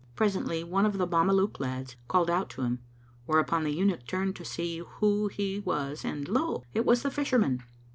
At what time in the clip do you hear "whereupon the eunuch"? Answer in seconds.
3.27-4.07